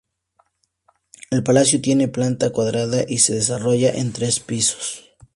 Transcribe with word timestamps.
El 1.29 1.43
palacio 1.43 1.79
tiene 1.79 2.07
planta 2.07 2.51
cuadrada 2.51 3.05
y 3.07 3.19
se 3.19 3.35
desarrolla 3.35 3.91
en 3.91 4.11
tres 4.13 4.39
pisos. 4.39 5.03